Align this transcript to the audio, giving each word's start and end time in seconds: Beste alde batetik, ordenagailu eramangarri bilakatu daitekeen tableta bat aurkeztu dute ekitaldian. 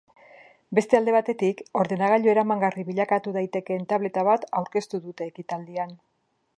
Beste 0.77 0.95
alde 0.99 1.13
batetik, 1.15 1.61
ordenagailu 1.81 2.31
eramangarri 2.35 2.87
bilakatu 2.89 3.35
daitekeen 3.37 3.87
tableta 3.93 4.27
bat 4.33 4.51
aurkeztu 4.63 5.05
dute 5.09 5.33
ekitaldian. 5.35 5.99